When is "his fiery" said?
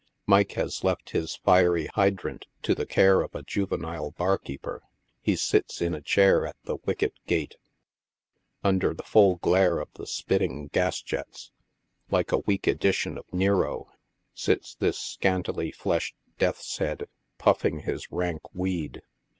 1.11-1.85